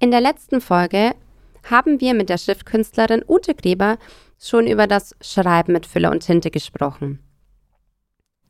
[0.00, 1.12] In der letzten Folge
[1.68, 3.98] haben wir mit der Schriftkünstlerin Ute Gräber
[4.38, 7.18] schon über das Schreiben mit Füller und Tinte gesprochen.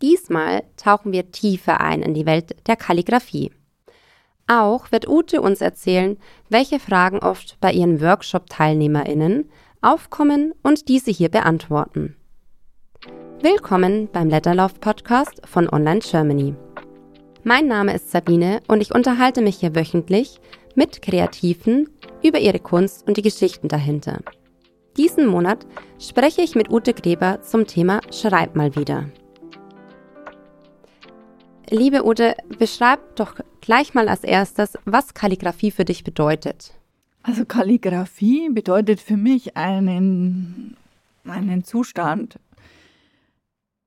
[0.03, 3.50] Diesmal tauchen wir tiefer ein in die Welt der Kalligraphie.
[4.46, 6.19] Auch wird Ute uns erzählen,
[6.50, 12.15] welche Fragen oft bei ihren Workshop-TeilnehmerInnen aufkommen und diese hier beantworten.
[13.41, 16.55] Willkommen beim Letterlauf-Podcast von Online Germany.
[17.43, 20.41] Mein Name ist Sabine und ich unterhalte mich hier wöchentlich
[20.79, 21.88] mit Kreativen
[22.22, 24.20] über ihre Kunst und die Geschichten dahinter.
[24.96, 25.66] Diesen Monat
[25.98, 29.10] spreche ich mit Ute Gräber zum Thema Schreib mal wieder.
[31.69, 36.72] Liebe Ute, beschreib doch gleich mal als erstes, was Kalligraphie für dich bedeutet.
[37.24, 40.77] Also Kalligraphie bedeutet für mich einen,
[41.24, 42.38] einen Zustand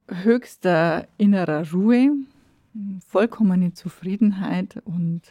[0.10, 2.18] höchster innerer Ruhe,
[3.08, 5.22] vollkommene Zufriedenheit und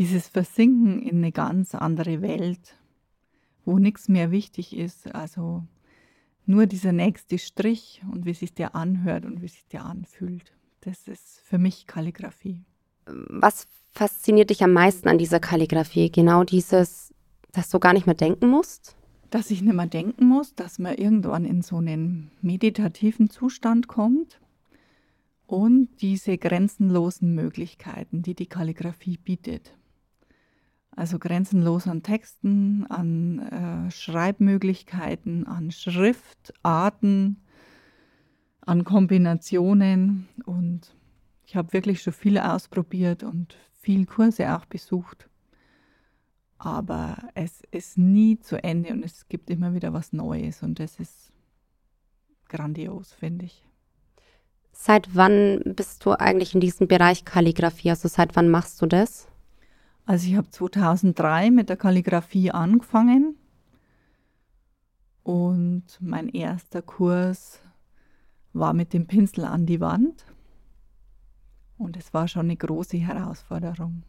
[0.00, 2.74] dieses Versinken in eine ganz andere Welt,
[3.66, 5.62] wo nichts mehr wichtig ist, also
[6.46, 10.54] nur dieser nächste Strich und wie sich der anhört und wie sich der anfühlt.
[10.80, 12.64] Das ist für mich Kalligraphie.
[13.04, 16.10] Was fasziniert dich am meisten an dieser Kalligraphie?
[16.10, 17.12] Genau dieses,
[17.52, 18.96] dass du gar nicht mehr denken musst?
[19.28, 24.40] Dass ich nicht mehr denken muss, dass man irgendwann in so einen meditativen Zustand kommt
[25.46, 29.74] und diese grenzenlosen Möglichkeiten, die die Kalligraphie bietet.
[30.96, 37.40] Also grenzenlos an Texten, an äh, Schreibmöglichkeiten, an Schriftarten,
[38.60, 40.28] an Kombinationen.
[40.44, 40.94] Und
[41.46, 45.28] ich habe wirklich schon viel ausprobiert und viele Kurse auch besucht.
[46.58, 51.00] Aber es ist nie zu Ende und es gibt immer wieder was Neues und das
[51.00, 51.32] ist
[52.48, 53.64] grandios, finde ich.
[54.72, 57.90] Seit wann bist du eigentlich in diesem Bereich Kalligrafie?
[57.90, 59.26] Also seit wann machst du das?
[60.10, 63.36] Also ich habe 2003 mit der Kalligrafie angefangen
[65.22, 67.60] und mein erster Kurs
[68.52, 70.24] war mit dem Pinsel an die Wand
[71.78, 74.02] und es war schon eine große Herausforderung.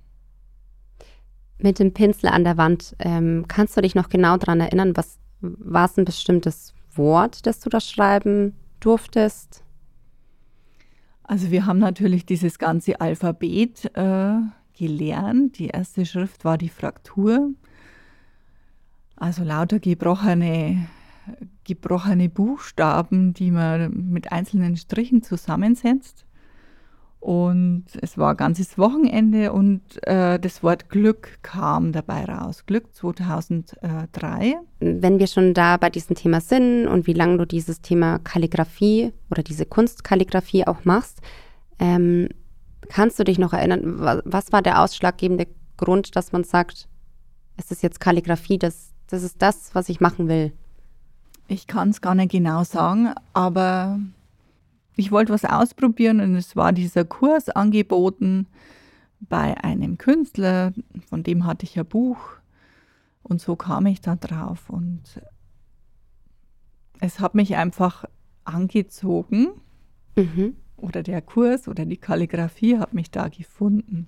[1.60, 5.20] Mit dem Pinsel an der Wand, ähm, kannst du dich noch genau daran erinnern, was
[5.42, 9.64] war es ein bestimmtes Wort, das du da schreiben durftest?
[11.22, 14.40] Also wir haben natürlich dieses ganze Alphabet äh,
[14.82, 15.60] gelernt.
[15.60, 17.52] Die erste Schrift war die Fraktur.
[19.16, 20.88] Also lauter gebrochene,
[21.64, 26.26] gebrochene Buchstaben, die man mit einzelnen Strichen zusammensetzt.
[27.20, 32.66] Und es war ein ganzes Wochenende und äh, das Wort Glück kam dabei raus.
[32.66, 34.56] Glück 2003.
[34.80, 39.14] Wenn wir schon da bei diesem Thema sind und wie lange du dieses Thema Kalligrafie
[39.30, 41.22] oder diese Kunstkalligrafie auch machst,
[41.78, 42.30] ähm,
[42.90, 45.48] kannst du dich noch erinnern, was war der ausschlaggebende
[45.78, 46.88] Grund, dass man sagt,
[47.58, 50.54] es ist jetzt Kalligrafie, das, das ist das, was ich machen will?
[51.48, 54.00] Ich kann es gar nicht genau sagen, aber
[54.96, 58.48] ich wollte was ausprobieren und es war dieser Kurs angeboten
[59.20, 60.74] bei einem Künstler,
[61.10, 62.20] von dem hatte ich ein Buch
[63.24, 65.22] und so kam ich da drauf und
[67.00, 68.06] es hat mich einfach
[68.44, 69.50] angezogen
[70.16, 70.56] mhm.
[70.82, 74.08] Oder der Kurs oder die Kalligrafie hat mich da gefunden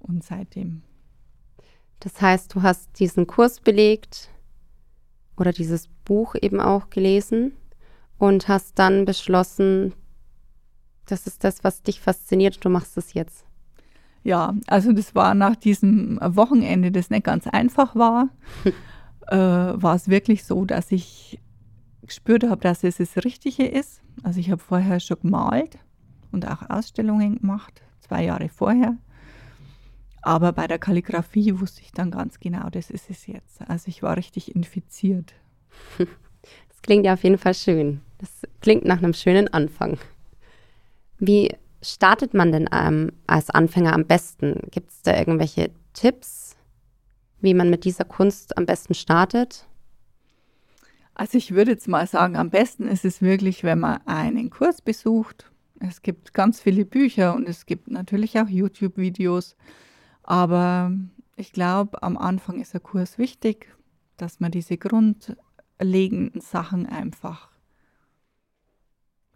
[0.00, 0.82] und seitdem.
[2.00, 4.30] Das heißt, du hast diesen Kurs belegt
[5.36, 7.52] oder dieses Buch eben auch gelesen
[8.18, 9.94] und hast dann beschlossen,
[11.06, 13.44] das ist das, was dich fasziniert, du machst es jetzt.
[14.22, 18.28] Ja, also das war nach diesem Wochenende, das nicht ganz einfach war,
[19.28, 21.40] äh, war es wirklich so, dass ich
[22.06, 24.02] gespürt habe, dass es das Richtige ist.
[24.22, 25.78] Also ich habe vorher schon gemalt
[26.32, 28.96] und auch Ausstellungen gemacht, zwei Jahre vorher.
[30.22, 33.60] Aber bei der Kalligrafie wusste ich dann ganz genau, das ist es jetzt.
[33.68, 35.34] Also ich war richtig infiziert.
[36.84, 38.02] klingt ja auf jeden Fall schön.
[38.18, 39.98] Das klingt nach einem schönen Anfang.
[41.18, 44.60] Wie startet man denn ähm, als Anfänger am besten?
[44.70, 46.56] Gibt es da irgendwelche Tipps,
[47.40, 49.66] wie man mit dieser Kunst am besten startet?
[51.14, 54.82] Also ich würde jetzt mal sagen, am besten ist es wirklich, wenn man einen Kurs
[54.82, 55.50] besucht.
[55.78, 59.56] Es gibt ganz viele Bücher und es gibt natürlich auch YouTube-Videos.
[60.24, 60.92] Aber
[61.36, 63.68] ich glaube, am Anfang ist der Kurs wichtig,
[64.16, 65.36] dass man diese Grund,
[65.80, 67.50] legenden Sachen einfach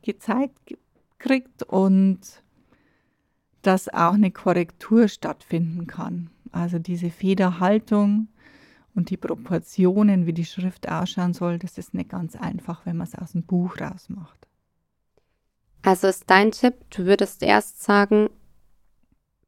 [0.03, 0.77] gezeigt
[1.19, 2.21] kriegt und
[3.63, 6.31] dass auch eine Korrektur stattfinden kann.
[6.53, 8.29] Also diese Federhaltung
[8.99, 13.07] und die Proportionen, wie die Schrift ausschauen soll, das ist nicht ganz einfach, wenn man
[13.07, 14.49] es aus dem Buch rausmacht.
[15.83, 18.29] Also ist dein Tipp, du würdest erst sagen,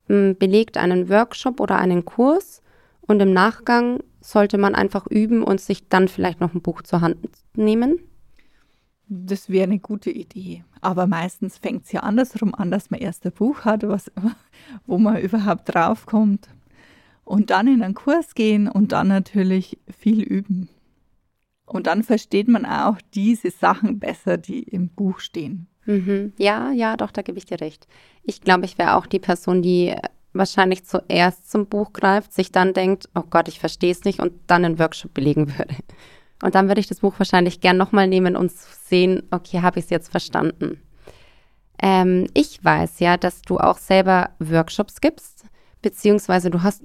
[0.06, 2.62] belegt einen Workshop oder einen Kurs
[3.00, 7.00] Und im Nachgang sollte man einfach üben und sich dann vielleicht noch ein Buch zur
[7.00, 7.18] Hand
[7.56, 7.98] nehmen?
[9.08, 10.62] Das wäre eine gute Idee.
[10.80, 14.12] Aber meistens fängt es ja andersrum an, dass man erst ein Buch hat, was,
[14.86, 16.48] wo man überhaupt draufkommt.
[17.30, 20.68] Und dann in einen Kurs gehen und dann natürlich viel üben.
[21.64, 25.68] Und dann versteht man auch diese Sachen besser, die im Buch stehen.
[25.86, 26.32] Mhm.
[26.38, 27.86] Ja, ja, doch, da gebe ich dir recht.
[28.24, 29.94] Ich glaube, ich wäre auch die Person, die
[30.32, 34.32] wahrscheinlich zuerst zum Buch greift, sich dann denkt, oh Gott, ich verstehe es nicht und
[34.48, 35.76] dann einen Workshop belegen würde.
[36.42, 39.84] Und dann würde ich das Buch wahrscheinlich gern nochmal nehmen und sehen, okay, habe ich
[39.84, 40.82] es jetzt verstanden.
[41.80, 45.44] Ähm, ich weiß ja, dass du auch selber Workshops gibst,
[45.80, 46.82] beziehungsweise du hast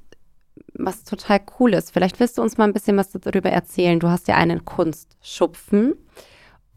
[0.78, 1.92] was total cool ist.
[1.92, 4.00] Vielleicht willst du uns mal ein bisschen was darüber erzählen.
[4.00, 5.96] Du hast ja einen Kunstschupfen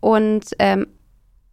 [0.01, 0.87] und ähm,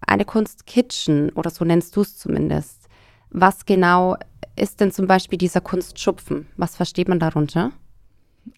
[0.06, 2.88] eine Kunstkitchen oder so nennst du es zumindest.
[3.30, 4.18] Was genau
[4.56, 6.48] ist denn zum Beispiel dieser Kunstschupfen?
[6.58, 7.72] Was versteht man darunter?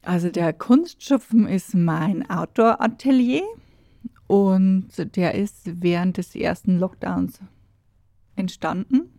[0.03, 3.43] Also der Kunstschupfen ist mein Outdoor-Atelier
[4.27, 7.39] und der ist während des ersten Lockdowns
[8.35, 9.17] entstanden.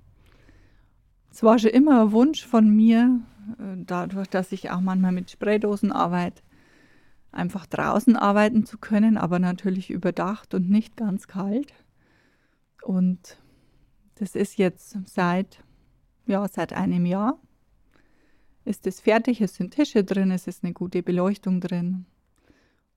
[1.31, 3.21] Es war schon immer ein Wunsch von mir,
[3.87, 6.43] dadurch, dass ich auch manchmal mit Spraydosen arbeite,
[7.33, 11.73] einfach draußen arbeiten zu können, aber natürlich überdacht und nicht ganz kalt.
[12.83, 13.39] Und
[14.17, 15.62] das ist jetzt seit,
[16.27, 17.39] ja, seit einem Jahr
[18.65, 22.05] ist es fertig, es sind Tische drin, es ist eine gute Beleuchtung drin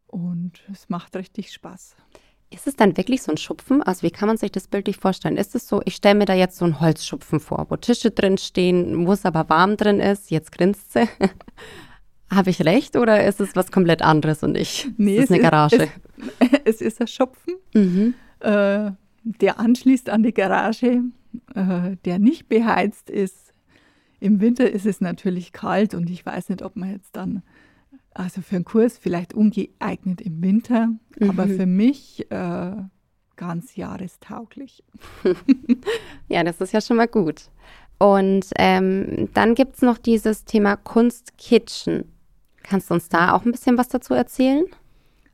[0.07, 1.95] und es macht richtig Spaß.
[2.53, 3.81] Ist es dann wirklich so ein Schupfen?
[3.81, 5.38] Also wie kann man sich das bildlich vorstellen?
[5.38, 8.38] Ist es so, ich stelle mir da jetzt so einen Holzschupfen vor, wo Tische drin
[8.38, 11.07] stehen, wo es aber warm drin ist, jetzt grinst sie.
[12.30, 14.88] Habe ich recht oder ist es was komplett anderes und ich?
[14.98, 15.89] Nee, es ist eine Garage.
[16.39, 18.13] Es, es, ist ein Schupfen, mhm.
[18.39, 18.92] äh,
[19.24, 21.03] der anschließt an die Garage,
[21.56, 23.51] äh, der nicht beheizt ist
[24.21, 27.42] im Winter ist es natürlich kalt und ich weiß nicht, ob man jetzt dann,
[28.13, 30.88] also für einen Kurs vielleicht ungeeignet im Winter,
[31.19, 31.30] mhm.
[31.30, 32.74] aber für mich äh,
[33.36, 34.84] ganz jahrestauglich.
[36.28, 37.50] ja, das ist ja schon mal gut.
[37.98, 42.06] Und ähm, dann gibt es noch dieses Thema Kunstkitchen.
[42.63, 44.66] Kannst du uns da auch ein bisschen was dazu erzählen?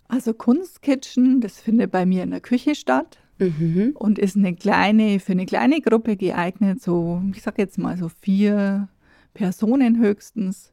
[0.08, 3.92] Also Kunstkitchen, das findet bei mir in der Küche statt mhm.
[3.96, 8.10] und ist eine kleine, für eine kleine Gruppe geeignet, so, ich sage jetzt mal so
[8.22, 8.88] vier
[9.34, 10.72] Personen höchstens.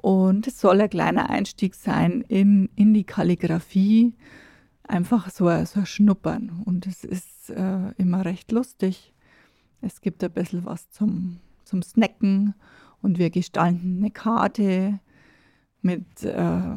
[0.00, 4.14] Und es soll ein kleiner Einstieg sein in, in die Kalligrafie,
[4.84, 6.62] einfach so, so ein Schnuppern.
[6.64, 9.12] Und es ist äh, immer recht lustig.
[9.80, 12.54] Es gibt ein bisschen was zum, zum Snacken
[13.02, 15.00] und wir gestalten eine Karte
[15.82, 16.76] mit, äh,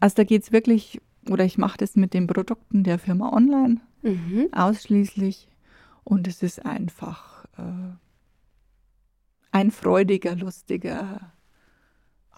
[0.00, 3.80] also da geht es wirklich oder ich mache das mit den Produkten der Firma online
[4.02, 4.48] mhm.
[4.52, 5.48] ausschließlich.
[6.04, 7.94] Und es ist einfach äh,
[9.52, 11.32] ein freudiger, lustiger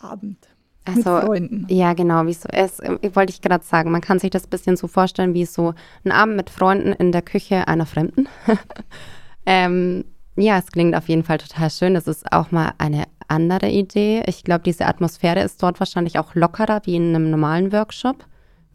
[0.03, 0.39] Abend.
[0.85, 1.67] Also, mit Freunden.
[1.69, 2.81] Ja, genau, wie so ist.
[2.81, 5.75] Äh, wollte ich gerade sagen, man kann sich das ein bisschen so vorstellen, wie so
[6.05, 8.29] ein Abend mit Freunden in der Küche einer Fremden.
[9.47, 10.05] ähm,
[10.35, 11.95] ja, es klingt auf jeden Fall total schön.
[11.95, 14.23] Das ist auch mal eine andere Idee.
[14.27, 18.27] Ich glaube, diese Atmosphäre ist dort wahrscheinlich auch lockerer wie in einem normalen Workshop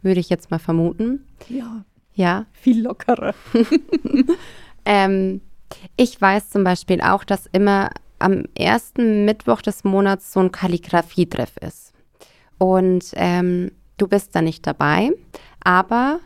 [0.02, 1.26] würde ich jetzt mal vermuten.
[1.50, 1.84] Ja.
[2.14, 2.46] Ja.
[2.54, 3.36] Viel lockerer.
[4.86, 5.42] ähm,
[5.96, 11.58] ich weiß zum Beispiel auch, dass immer am ersten Mittwoch des Monats so ein Kalligraphietreff
[11.58, 11.94] ist.
[12.58, 15.12] Und ähm, du bist da nicht dabei,
[15.64, 16.20] aber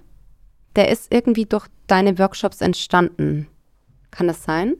[0.75, 3.47] der ist irgendwie durch deine Workshops entstanden.
[4.11, 4.75] Kann das sein?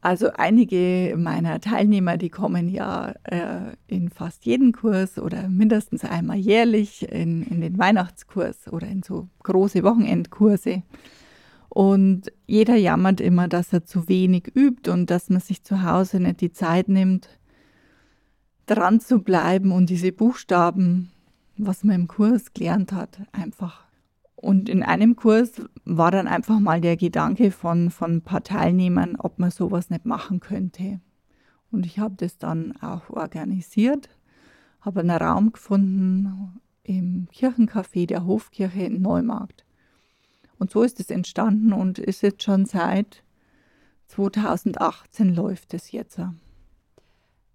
[0.00, 6.36] Also einige meiner Teilnehmer, die kommen ja äh, in fast jeden Kurs oder mindestens einmal
[6.36, 10.82] jährlich in, in den Weihnachtskurs oder in so große Wochenendkurse.
[11.68, 16.20] Und jeder jammert immer, dass er zu wenig übt und dass man sich zu Hause
[16.20, 17.28] nicht die Zeit nimmt,
[18.66, 21.10] dran zu bleiben und diese Buchstaben,
[21.56, 23.88] was man im Kurs gelernt hat, einfach
[24.40, 29.16] und in einem Kurs war dann einfach mal der Gedanke von, von ein paar Teilnehmern,
[29.16, 31.00] ob man sowas nicht machen könnte.
[31.72, 34.08] Und ich habe das dann auch organisiert,
[34.80, 39.64] habe einen Raum gefunden im Kirchencafé der Hofkirche in Neumarkt.
[40.58, 43.22] Und so ist es entstanden und ist jetzt schon seit
[44.08, 46.18] 2018 läuft es jetzt.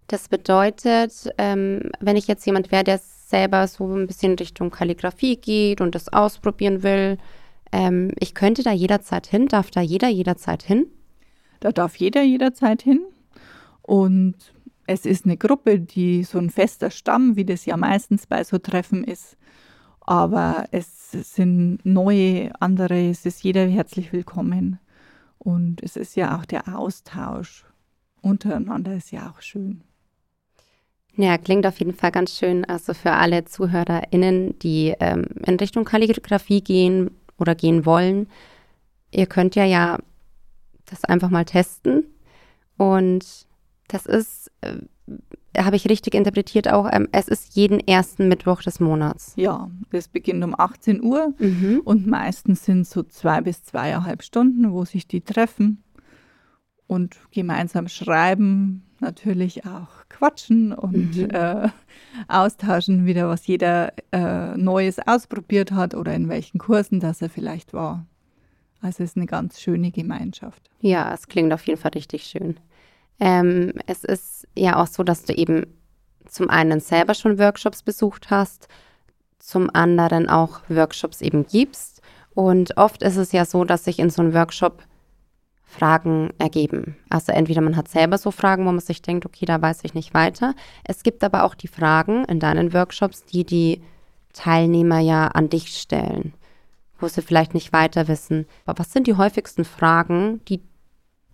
[0.06, 5.36] Das bedeutet, ähm, wenn ich jetzt jemand wäre, der selber so ein bisschen Richtung Kalligrafie
[5.36, 7.18] geht und das ausprobieren will,
[7.72, 9.48] ähm, ich könnte da jederzeit hin.
[9.48, 10.86] Darf da jeder jederzeit hin?
[11.60, 13.00] Da darf jeder jederzeit hin.
[13.82, 14.36] Und
[14.86, 18.58] es ist eine Gruppe, die so ein fester Stamm, wie das ja meistens bei so
[18.58, 19.36] Treffen ist.
[20.04, 24.78] Aber es sind neue, andere, es ist jeder herzlich willkommen.
[25.38, 27.64] Und es ist ja auch der Austausch
[28.24, 29.82] untereinander ist ja auch schön.
[31.16, 32.64] Ja, klingt auf jeden Fall ganz schön.
[32.64, 38.28] Also für alle ZuhörerInnen, die ähm, in Richtung Kalligrafie gehen oder gehen wollen,
[39.12, 39.98] ihr könnt ja ja
[40.86, 42.04] das einfach mal testen.
[42.76, 43.46] Und
[43.88, 44.78] das ist, äh,
[45.58, 49.32] habe ich richtig interpretiert auch, ähm, es ist jeden ersten Mittwoch des Monats.
[49.36, 51.80] Ja, das beginnt um 18 Uhr mhm.
[51.84, 55.82] und meistens sind so zwei bis zweieinhalb Stunden, wo sich die treffen
[56.86, 61.30] und gemeinsam schreiben, natürlich auch quatschen und mhm.
[61.30, 61.68] äh,
[62.28, 67.72] austauschen wieder, was jeder äh, Neues ausprobiert hat oder in welchen Kursen das er vielleicht
[67.72, 68.06] war.
[68.80, 70.70] Also es ist eine ganz schöne Gemeinschaft.
[70.80, 72.56] Ja, es klingt auf jeden Fall richtig schön.
[73.20, 75.66] Ähm, es ist ja auch so, dass du eben
[76.26, 78.68] zum einen selber schon Workshops besucht hast,
[79.38, 82.00] zum anderen auch Workshops eben gibst.
[82.34, 84.82] Und oft ist es ja so, dass sich in so einem Workshop
[85.74, 86.96] Fragen ergeben.
[87.10, 89.94] Also entweder man hat selber so Fragen, wo man sich denkt, okay, da weiß ich
[89.94, 90.54] nicht weiter.
[90.84, 93.82] Es gibt aber auch die Fragen in deinen Workshops, die die
[94.32, 96.32] Teilnehmer ja an dich stellen,
[96.98, 98.46] wo sie vielleicht nicht weiter wissen.
[98.66, 100.60] Aber was sind die häufigsten Fragen, die,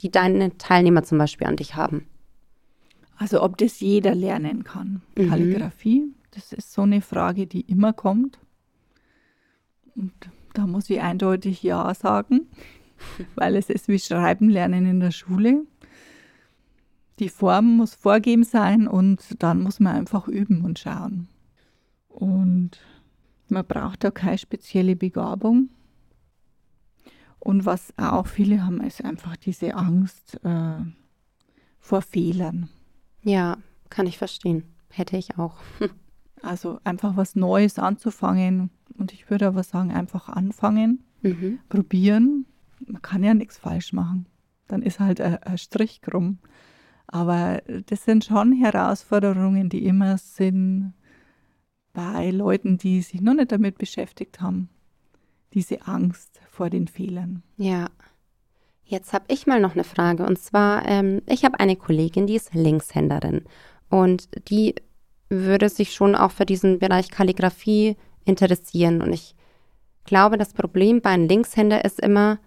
[0.00, 2.07] die deine Teilnehmer zum Beispiel an dich haben?
[3.16, 5.02] Also ob das jeder lernen kann.
[5.16, 5.28] Mhm.
[5.28, 8.38] Kalligrafie, das ist so eine Frage, die immer kommt.
[9.95, 10.12] Und
[10.54, 12.47] da muss ich eindeutig Ja sagen.
[13.35, 15.64] weil es ist wie Schreiben lernen in der Schule.
[17.19, 21.28] Die Form muss vorgeben sein und dann muss man einfach üben und schauen.
[22.09, 22.80] Und
[23.49, 25.69] man braucht da keine spezielle Begabung.
[27.40, 30.76] Und was auch viele haben, ist einfach diese Angst äh,
[31.78, 32.68] vor Fehlern.
[33.23, 33.56] Ja,
[33.88, 34.64] kann ich verstehen.
[34.90, 35.56] Hätte ich auch.
[36.42, 38.70] also einfach was Neues anzufangen.
[38.97, 41.59] Und ich würde aber sagen, einfach anfangen, mhm.
[41.68, 42.47] probieren
[42.87, 44.26] man kann ja nichts falsch machen.
[44.68, 46.38] Dann ist halt ein, ein Strich krumm.
[47.06, 50.94] Aber das sind schon Herausforderungen, die immer sind
[51.92, 54.68] bei Leuten, die sich noch nicht damit beschäftigt haben.
[55.54, 57.42] Diese Angst vor den Fehlern.
[57.57, 57.88] Ja.
[58.85, 60.26] Jetzt habe ich mal noch eine Frage.
[60.26, 63.45] Und zwar, ähm, ich habe eine Kollegin, die ist Linkshänderin.
[63.88, 64.75] Und die
[65.28, 69.00] würde sich schon auch für diesen Bereich Kalligrafie interessieren.
[69.00, 69.35] Und ich
[70.04, 72.38] glaube, das Problem bei einem Linkshänder ist immer,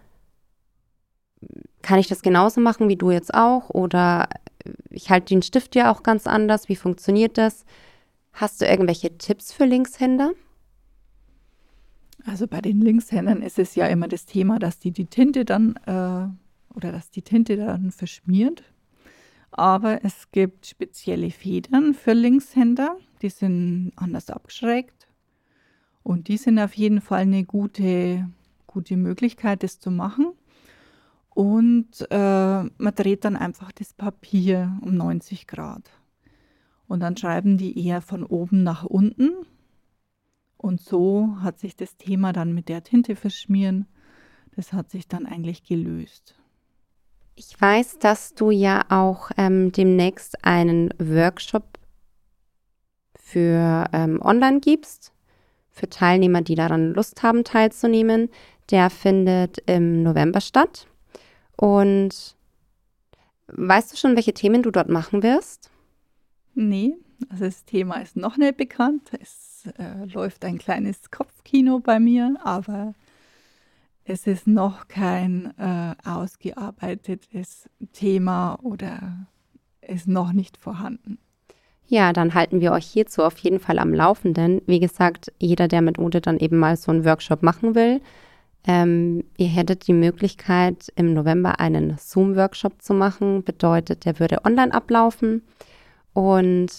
[1.81, 3.69] kann ich das genauso machen wie du jetzt auch?
[3.69, 4.27] Oder
[4.89, 6.69] ich halte den Stift ja auch ganz anders.
[6.69, 7.65] Wie funktioniert das?
[8.33, 10.31] Hast du irgendwelche Tipps für Linkshänder?
[12.25, 15.75] Also bei den Linkshändern ist es ja immer das Thema, dass die die Tinte dann
[15.85, 16.27] äh,
[16.75, 18.63] oder dass die Tinte dann verschmiert.
[19.51, 25.07] Aber es gibt spezielle Federn für Linkshänder, die sind anders abgeschrägt.
[26.01, 28.27] Und die sind auf jeden Fall eine gute,
[28.67, 30.33] gute Möglichkeit, das zu machen.
[31.29, 35.89] Und äh, man dreht dann einfach das Papier um 90 Grad.
[36.87, 39.31] Und dann schreiben die eher von oben nach unten.
[40.63, 43.85] Und so hat sich das Thema dann mit der Tinte verschmieren,
[44.55, 46.35] das hat sich dann eigentlich gelöst.
[47.35, 51.77] Ich weiß, dass du ja auch ähm, demnächst einen Workshop
[53.13, 55.11] für ähm, online gibst,
[55.69, 58.29] für Teilnehmer, die daran Lust haben teilzunehmen.
[58.71, 60.87] Der findet im November statt.
[61.57, 62.37] Und
[63.47, 65.69] weißt du schon, welche Themen du dort machen wirst?
[66.53, 66.95] Nee,
[67.27, 69.11] also das Thema ist noch nicht bekannt.
[69.19, 72.93] Es äh, läuft ein kleines Kopfkino bei mir, aber
[74.05, 79.27] es ist noch kein äh, ausgearbeitetes Thema oder
[79.81, 81.17] ist noch nicht vorhanden.
[81.87, 84.61] Ja, dann halten wir euch hierzu auf jeden Fall am Laufenden.
[84.65, 88.01] Wie gesagt, jeder, der mit Ute dann eben mal so einen Workshop machen will,
[88.65, 93.43] ähm, ihr hättet die Möglichkeit, im November einen Zoom-Workshop zu machen.
[93.43, 95.43] Bedeutet, der würde online ablaufen.
[96.13, 96.69] Und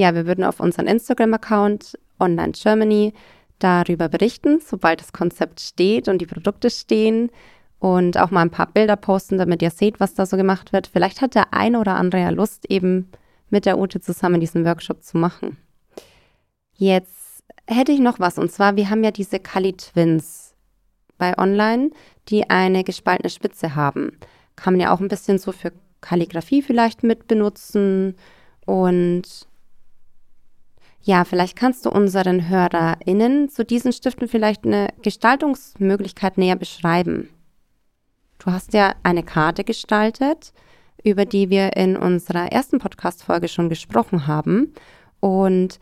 [0.00, 3.12] ja, wir würden auf unseren Instagram-Account Online Germany
[3.58, 7.30] darüber berichten, sobald das Konzept steht und die Produkte stehen.
[7.78, 10.86] Und auch mal ein paar Bilder posten, damit ihr seht, was da so gemacht wird.
[10.86, 13.10] Vielleicht hat der eine oder andere ja Lust, eben
[13.50, 15.58] mit der Ute zusammen diesen Workshop zu machen.
[16.76, 18.38] Jetzt hätte ich noch was.
[18.38, 20.54] Und zwar, wir haben ja diese Kali Twins
[21.18, 21.90] bei Online,
[22.28, 24.18] die eine gespaltene Spitze haben.
[24.56, 28.16] Kann man ja auch ein bisschen so für Kalligrafie vielleicht mit benutzen.
[28.64, 29.46] Und
[31.02, 37.28] ja, vielleicht kannst du unseren HörerInnen zu diesen Stiften vielleicht eine Gestaltungsmöglichkeit näher beschreiben.
[38.38, 40.52] Du hast ja eine Karte gestaltet,
[41.02, 44.74] über die wir in unserer ersten Podcast-Folge schon gesprochen haben.
[45.20, 45.78] Und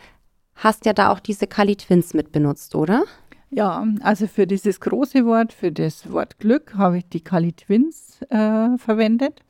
[0.55, 3.05] hast ja da auch diese Kali Twins mit benutzt, oder?
[3.51, 8.21] Ja, also für dieses große Wort, für das Wort Glück, habe ich die Kali Twins
[8.31, 9.45] äh, verwendet.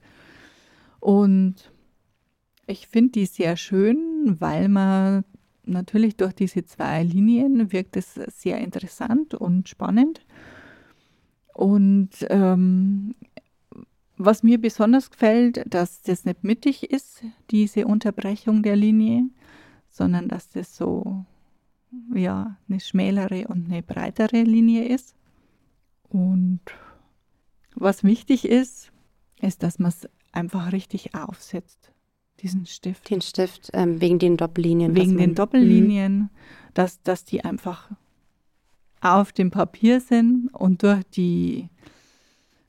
[1.00, 1.70] Und
[2.70, 5.24] Ich finde die sehr schön, weil man
[5.68, 10.24] natürlich durch diese zwei Linien wirkt es sehr interessant und spannend.
[11.54, 13.14] Und ähm,
[14.16, 19.28] was mir besonders gefällt, dass das nicht mittig ist, diese Unterbrechung der Linie,
[19.88, 21.24] sondern dass das so
[22.14, 25.14] ja, eine schmälere und eine breitere Linie ist.
[26.08, 26.60] Und
[27.74, 28.92] was wichtig ist,
[29.40, 31.92] ist, dass man es einfach richtig aufsetzt,
[32.42, 33.10] diesen Stift.
[33.10, 34.94] Den Stift ähm, wegen den Doppellinien.
[34.94, 36.28] Wegen den Doppellinien, mhm.
[36.74, 37.90] dass, dass die einfach
[39.00, 41.68] auf dem Papier sind und durch, die,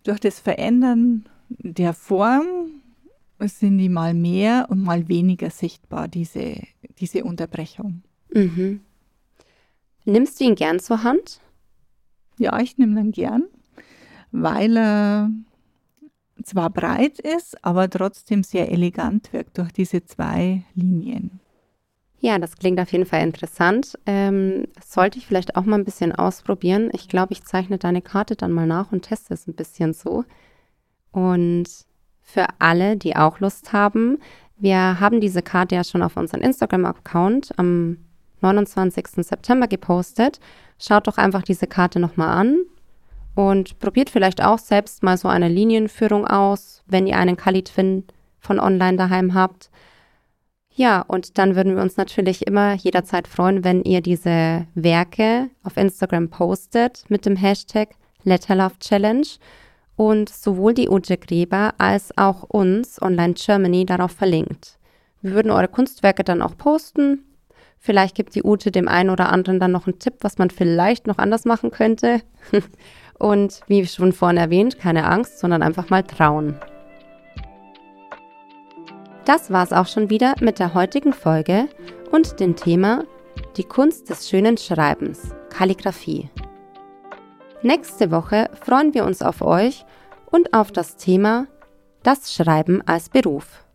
[0.04, 2.46] durch das Verändern der Form
[3.40, 6.62] sind die mal mehr und mal weniger sichtbar, diese,
[7.00, 8.04] diese Unterbrechung.
[8.34, 8.82] Mhm.
[10.06, 11.40] Nimmst du ihn gern zur Hand?
[12.38, 13.44] Ja, ich nehme ihn gern,
[14.32, 15.32] weil er
[16.46, 21.39] zwar breit ist, aber trotzdem sehr elegant wirkt durch diese zwei Linien.
[22.22, 23.98] Ja, das klingt auf jeden Fall interessant.
[24.05, 26.89] Ähm, sollte ich vielleicht auch mal ein bisschen ausprobieren.
[26.93, 30.25] Ich glaube, ich zeichne deine Karte dann mal nach und teste es ein bisschen so.
[31.12, 31.67] Und
[32.22, 34.17] für alle, die auch Lust haben,
[34.58, 37.98] wir haben diese Karte ja schon auf unserem Instagram-Account am
[38.41, 39.25] 29.
[39.25, 40.41] September gepostet.
[40.77, 42.58] Schaut doch einfach diese Karte nochmal an
[43.39, 48.03] und probiert vielleicht auch selbst mal so eine Linienführung aus, wenn ihr einen Kali-Twin
[48.38, 49.69] von online daheim habt.
[50.75, 55.77] Ja, und dann würden wir uns natürlich immer jederzeit freuen, wenn ihr diese Werke auf
[55.77, 57.91] Instagram postet mit dem Hashtag
[58.25, 59.38] LetterLoveChallenge
[59.96, 64.77] und sowohl die Ute Gräber als auch uns Online Germany darauf verlinkt.
[65.22, 67.24] Wir würden eure Kunstwerke dann auch posten.
[67.77, 71.08] Vielleicht gibt die Ute dem einen oder anderen dann noch einen Tipp, was man vielleicht
[71.08, 72.19] noch anders machen könnte.
[73.20, 76.60] und wie schon vorhin erwähnt, keine Angst, sondern einfach mal trauen.
[79.26, 81.68] Das war's auch schon wieder mit der heutigen Folge
[82.12, 83.04] und dem Thema
[83.58, 86.29] Die Kunst des schönen Schreibens, Kalligraphie.
[87.62, 89.86] Nächste Woche freuen wir uns auf euch
[90.32, 91.46] und auf das Thema
[92.01, 93.66] Das Schreiben als Beruf.